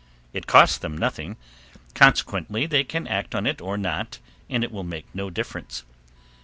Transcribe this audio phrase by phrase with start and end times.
[0.33, 1.37] It costs them nothing
[1.93, 4.17] consequently they can act on it or not
[4.49, 5.83] and it will make no difference.